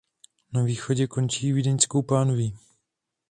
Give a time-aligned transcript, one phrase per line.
[0.53, 2.59] Na východě končí Vídeňskou pánví.